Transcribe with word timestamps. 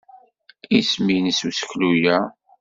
Isem-nnes 0.77 1.39
useklu-a? 1.49 2.17